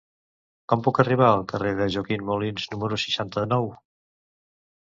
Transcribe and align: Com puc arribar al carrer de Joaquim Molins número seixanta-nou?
Com 0.71 0.79
puc 0.87 0.99
arribar 1.03 1.27
al 1.33 1.43
carrer 1.51 1.73
de 1.81 1.87
Joaquim 1.97 2.25
Molins 2.31 2.67
número 2.73 2.99
seixanta-nou? 3.05 3.73